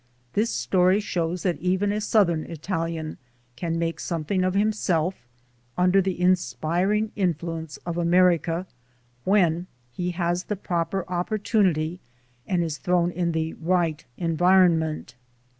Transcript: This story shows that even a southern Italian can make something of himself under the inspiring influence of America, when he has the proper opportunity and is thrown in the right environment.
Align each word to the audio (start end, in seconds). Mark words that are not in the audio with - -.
This 0.33 0.49
story 0.49 0.99
shows 0.99 1.43
that 1.43 1.59
even 1.59 1.91
a 1.91 2.01
southern 2.01 2.43
Italian 2.45 3.19
can 3.55 3.77
make 3.77 3.99
something 3.99 4.43
of 4.43 4.55
himself 4.55 5.13
under 5.77 6.01
the 6.01 6.19
inspiring 6.19 7.11
influence 7.15 7.77
of 7.85 7.97
America, 7.97 8.65
when 9.25 9.67
he 9.91 10.09
has 10.09 10.45
the 10.45 10.55
proper 10.55 11.05
opportunity 11.07 11.99
and 12.47 12.63
is 12.63 12.79
thrown 12.79 13.11
in 13.11 13.31
the 13.31 13.53
right 13.53 14.03
environment. 14.17 15.13